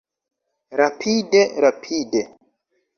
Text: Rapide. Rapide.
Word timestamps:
Rapide. 0.79 1.41
Rapide. 1.61 2.21